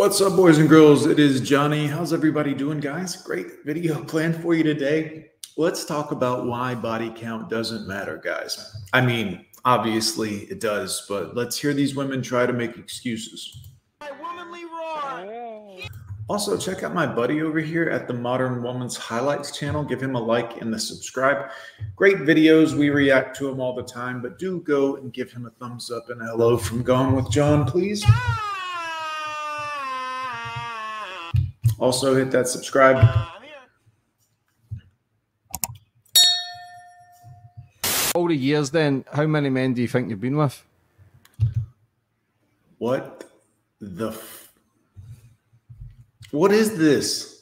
[0.00, 1.04] What's up, boys and girls?
[1.04, 1.86] It is Johnny.
[1.86, 3.16] How's everybody doing, guys?
[3.16, 5.26] Great video planned for you today.
[5.58, 8.74] Let's talk about why body count doesn't matter, guys.
[8.94, 13.74] I mean, obviously it does, but let's hear these women try to make excuses.
[16.30, 19.84] Also, check out my buddy over here at the Modern Woman's Highlights channel.
[19.84, 21.50] Give him a like and the subscribe.
[21.94, 22.72] Great videos.
[22.72, 25.90] We react to him all the time, but do go and give him a thumbs
[25.90, 28.02] up and a hello from Gone with John, please.
[31.80, 33.04] Also, hit that subscribe.
[38.14, 40.62] All the years then, how many men do you think you've been with?
[42.78, 43.24] What
[43.80, 44.10] the?
[44.10, 44.52] F-
[46.30, 47.40] what is this?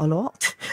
[0.00, 0.54] a lot.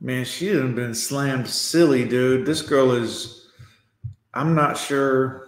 [0.00, 2.46] Man, she done been slammed silly, dude.
[2.46, 3.48] This girl is.
[4.32, 5.43] I'm not sure.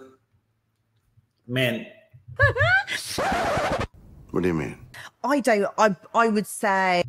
[1.47, 1.85] Man,
[4.31, 4.77] What do you mean?
[5.23, 5.71] I don't.
[5.77, 7.03] I I would say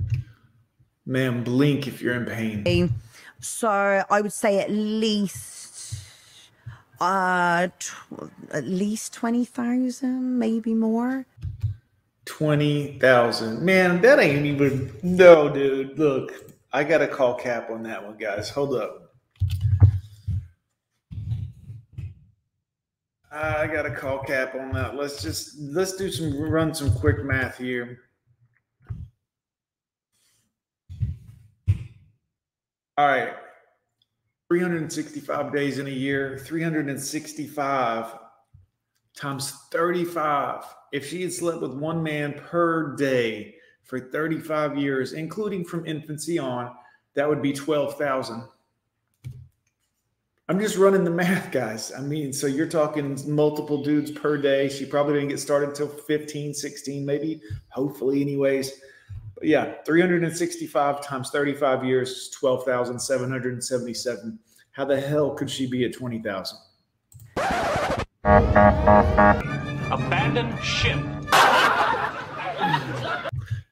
[1.05, 2.95] man, blink if you're in pain.
[3.41, 3.69] so.
[4.09, 5.97] I would say at least
[7.01, 11.27] uh tw- at least twenty thousand, maybe more.
[12.25, 13.63] Twenty thousand.
[13.63, 14.93] Man, that ain't even.
[15.03, 15.99] No, dude.
[15.99, 16.33] Look,
[16.73, 18.49] I gotta call cap on that one, guys.
[18.51, 19.08] Hold up.
[23.41, 24.97] I gotta call cap on that.
[24.97, 28.01] Let's just let's do some run some quick math here.
[32.97, 33.35] All right.
[34.49, 38.19] 365 days in a year, 365
[39.15, 40.65] times 35.
[40.93, 46.39] If she had slept with one man per day for 35 years, including from infancy
[46.39, 46.75] on,
[47.15, 48.43] that would be 12,000.
[50.51, 51.93] I'm just running the math, guys.
[51.93, 54.71] I mean, so you're talking multiple dudes per day.
[54.71, 58.81] She probably didn't get started until 15, 16, maybe, hopefully, anyways.
[59.35, 64.39] But yeah, 365 times 35 years is 12,777.
[64.71, 66.59] How the hell could she be at 20,000?
[69.91, 70.99] Abandon ship.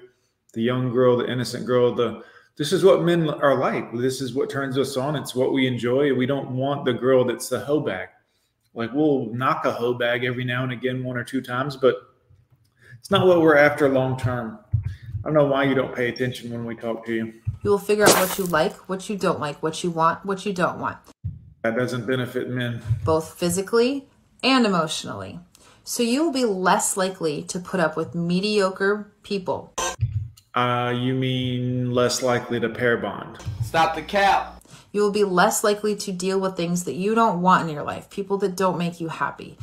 [0.55, 2.25] The young girl, the innocent girl, the
[2.57, 3.93] this is what men are like.
[3.93, 5.17] This is what turns us on.
[5.17, 6.15] It's what we enjoy.
[6.15, 8.09] We don't want the girl that's the hoe bag.
[8.73, 12.08] Like we'll knock a hoe bag every now and again, one or two times, but
[12.99, 14.59] it's not what we're after long term.
[14.85, 14.89] I
[15.25, 17.33] don't know why you don't pay attention when we talk to you.
[17.63, 20.47] You will figure out what you like, what you don't like, what you want, what
[20.47, 20.97] you don't want,
[21.63, 22.83] That doesn't benefit men.
[23.05, 24.09] both physically
[24.45, 25.41] and emotionally.
[25.83, 29.73] So you will be less likely to put up with mediocre people.
[30.55, 33.39] Uh, you mean less likely to pair bond?
[33.65, 34.63] Stop the cap.
[34.93, 37.85] You will be less likely to deal with things that you don't want in your
[37.85, 39.57] life, people that don't make you happy.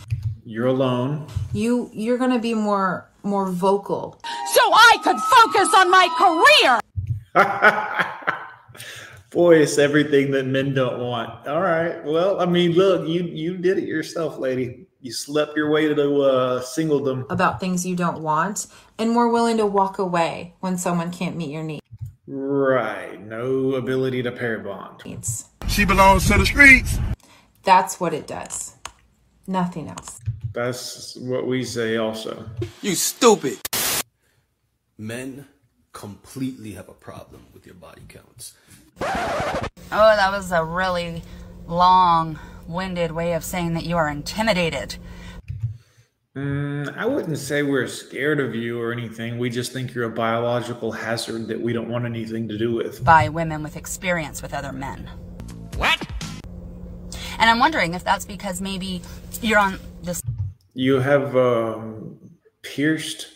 [0.45, 1.27] You're alone.
[1.53, 4.19] You you're going to be more more vocal.
[4.53, 6.79] so I could focus on my career.
[9.31, 11.45] Boy, it's everything that men don't want.
[11.47, 12.01] All right.
[12.05, 14.87] Well, I mean, look, you you did it yourself, lady.
[15.01, 17.29] You slept your way to uh, singledom.
[17.29, 18.67] about things you don't want
[18.97, 21.81] and more willing to walk away when someone can't meet your needs.
[22.27, 23.21] Right.
[23.21, 25.01] No ability to pair bond.
[25.05, 25.45] needs.
[25.67, 26.97] She belongs to the streets.
[27.63, 28.75] That's what it does.
[29.47, 30.19] Nothing else.
[30.55, 32.49] That's what we say also.
[32.81, 33.59] You stupid.
[34.97, 35.45] Men
[35.91, 38.53] completely have a problem with your body counts.
[39.01, 41.23] Oh, that was a really
[41.67, 44.95] long winded way of saying that you are intimidated.
[46.37, 49.37] Mm, I wouldn't say we're scared of you or anything.
[49.37, 53.03] We just think you're a biological hazard that we don't want anything to do with.
[53.03, 55.09] by women with experience with other men.
[55.75, 56.01] What?
[57.39, 59.01] And I'm wondering if that's because maybe
[59.41, 60.21] you're on this
[60.75, 62.19] You have um,
[62.61, 63.29] pierced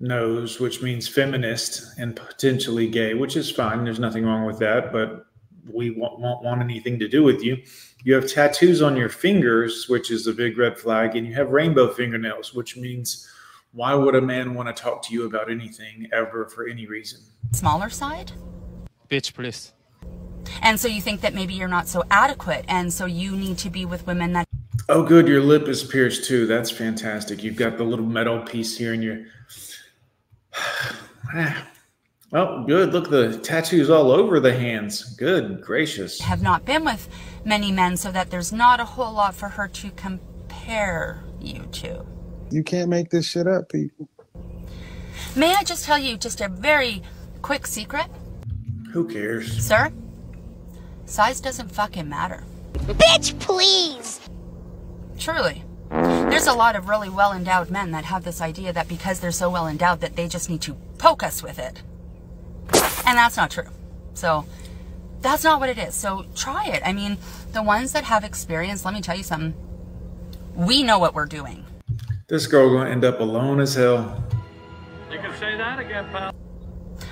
[0.00, 3.84] nose, which means feminist and potentially gay, which is fine.
[3.84, 5.26] There's nothing wrong with that, but
[5.70, 7.58] we won't, won't want anything to do with you.
[8.04, 11.50] You have tattoos on your fingers, which is a big red flag, and you have
[11.50, 13.28] rainbow fingernails, which means
[13.72, 17.20] why would a man want to talk to you about anything ever for any reason?
[17.52, 18.32] smaller side.
[19.08, 19.72] Bitch, please.
[20.62, 23.70] And so you think that maybe you're not so adequate, and so you need to
[23.70, 24.47] be with women that
[24.90, 25.28] Oh, good.
[25.28, 26.46] Your lip is pierced too.
[26.46, 27.42] That's fantastic.
[27.42, 29.24] You've got the little metal piece here in your.
[31.34, 31.68] Ah.
[32.32, 32.94] well, good.
[32.94, 35.02] Look, the tattoos all over the hands.
[35.16, 36.18] Good gracious.
[36.22, 37.06] have not been with
[37.44, 42.06] many men, so that there's not a whole lot for her to compare you to.
[42.50, 44.08] You can't make this shit up, people.
[45.36, 47.02] May I just tell you just a very
[47.42, 48.06] quick secret,
[48.92, 49.62] Who cares?
[49.62, 49.92] sir?
[51.04, 52.42] Size doesn't fucking matter.
[52.72, 54.18] Bitch, please!
[55.18, 55.64] Truly.
[55.90, 59.32] There's a lot of really well endowed men that have this idea that because they're
[59.32, 61.82] so well endowed that they just need to poke us with it.
[63.06, 63.68] And that's not true.
[64.14, 64.44] So
[65.20, 65.94] that's not what it is.
[65.94, 66.82] So try it.
[66.84, 67.16] I mean,
[67.52, 69.54] the ones that have experience, let me tell you something.
[70.54, 71.64] We know what we're doing.
[72.28, 74.22] This girl gonna end up alone as hell.
[75.10, 76.34] You can say that again, pal.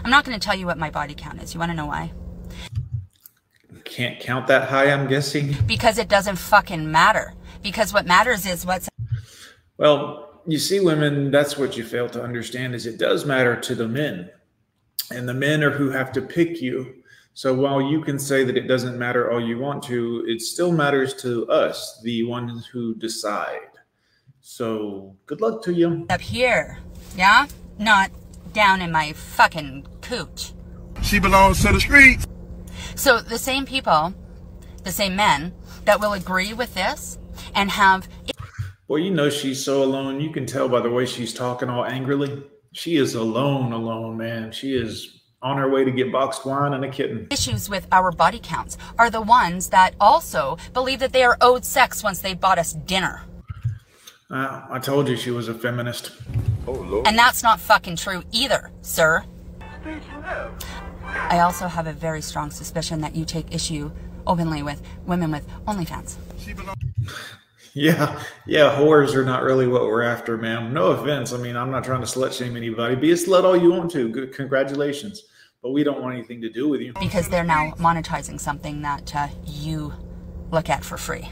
[0.05, 1.55] I'm not going to tell you what my body count is.
[1.55, 2.13] You want to know why?
[3.85, 5.57] Can't count that high, I'm guessing.
[5.67, 7.35] Because it doesn't fucking matter.
[7.67, 8.89] Because what matters is what's
[9.77, 13.75] Well, you see, women, that's what you fail to understand is it does matter to
[13.75, 14.31] the men.
[15.11, 17.03] And the men are who have to pick you.
[17.35, 20.71] So while you can say that it doesn't matter all you want to, it still
[20.71, 23.73] matters to us, the ones who decide.
[24.41, 26.07] So good luck to you.
[26.09, 26.79] up here.
[27.17, 27.49] Yeah?
[27.81, 28.13] Not
[28.53, 30.53] down in my fucking cooch.
[31.03, 32.29] She belongs to the streets.
[32.95, 34.15] So the same people,
[34.85, 35.53] the same men
[35.85, 37.19] that will agree with this
[37.57, 38.09] and have
[38.87, 40.21] Well, you know she's so alone.
[40.21, 42.45] You can tell by the way she's talking all angrily.
[42.73, 44.53] She is alone, alone, man.
[44.53, 47.27] She is on her way to get boxed wine and a kitten.
[47.31, 51.65] issues with our body counts are the ones that also believe that they are owed
[51.65, 53.23] sex once they bought us dinner.
[54.31, 56.11] Uh, I told you she was a feminist.
[56.67, 57.07] Oh, Lord.
[57.07, 59.25] And that's not fucking true either, sir.
[61.05, 63.93] I also have a very strong suspicion that you take issue
[64.27, 66.17] openly with women with OnlyFans.
[67.79, 70.73] Yeah, yeah, whores are not really what we're after, ma'am.
[70.73, 71.35] No offense.
[71.35, 72.95] I mean, I'm not trying to slut shame anybody.
[72.97, 74.09] Be a slut all you want to.
[74.09, 75.25] Good, congratulations.
[75.63, 76.95] But we don't want anything to do with you.
[76.99, 79.93] because they're now monetizing something that uh, you
[80.51, 81.29] look at for free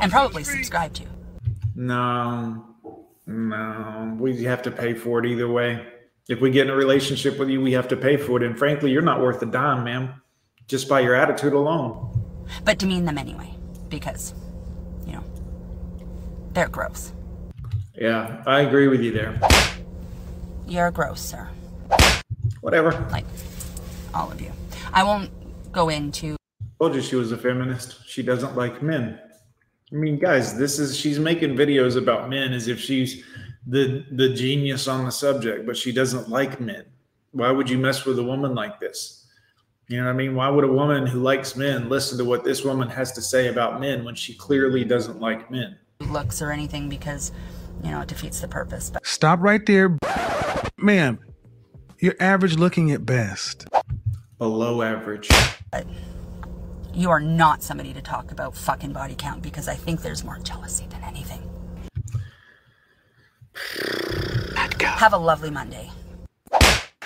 [0.00, 1.04] and probably subscribe to.
[1.76, 2.66] No,
[3.28, 5.86] no, we have to pay for it either way.
[6.28, 8.42] If we get in a relationship with you, we have to pay for it.
[8.42, 10.22] And frankly, you're not worth a dime, ma'am,
[10.66, 12.44] just by your attitude alone.
[12.64, 13.54] But demean them anyway
[13.88, 14.34] because,
[16.54, 17.12] they're gross.
[17.94, 19.38] Yeah, I agree with you there.
[20.66, 21.48] You're gross, sir.
[22.60, 22.92] Whatever.
[23.10, 23.26] Like,
[24.14, 24.52] all of you.
[24.92, 25.30] I won't
[25.72, 26.36] go into.
[26.80, 28.06] Told you she was a feminist.
[28.06, 29.18] She doesn't like men.
[29.92, 33.22] I mean, guys, this is she's making videos about men as if she's
[33.66, 36.84] the the genius on the subject, but she doesn't like men.
[37.32, 39.26] Why would you mess with a woman like this?
[39.88, 40.34] You know what I mean?
[40.34, 43.48] Why would a woman who likes men listen to what this woman has to say
[43.48, 45.76] about men when she clearly doesn't like men?
[46.00, 47.32] Looks or anything because,
[47.82, 48.90] you know, it defeats the purpose.
[48.90, 49.96] But Stop right there.
[50.76, 51.18] Ma'am,
[51.98, 53.66] you're average looking at best.
[54.38, 55.28] Below average.
[55.70, 55.86] But
[56.92, 60.38] you are not somebody to talk about fucking body count because I think there's more
[60.38, 61.42] jealousy than anything.
[64.82, 65.90] Have a lovely Monday.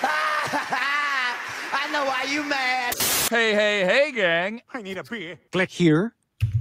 [0.02, 2.94] I know why you mad.
[3.30, 4.62] Hey, hey, hey, gang.
[4.72, 5.38] I need a beer.
[5.52, 6.14] Click here.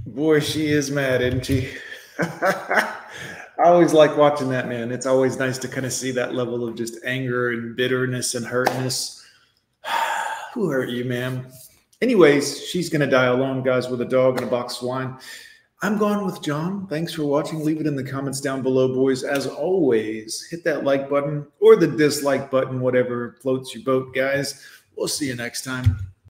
[0.06, 1.70] Boy, she is mad, isn't she?
[3.60, 4.92] I always like watching that, man.
[4.92, 8.46] It's always nice to kind of see that level of just anger and bitterness and
[8.46, 9.26] hurtness.
[10.54, 11.48] Who hurt you, ma'am?
[12.02, 15.18] Anyways, she's to die alone, guys, with a dog and a box of wine.
[15.82, 16.88] I'm gone with John.
[16.88, 17.64] Thanks for watching.
[17.64, 19.24] Leave it in the comments down below, boys.
[19.24, 24.64] As always, hit that like button or the dislike button, whatever floats your boat, guys.
[24.96, 26.00] We'll see you next time.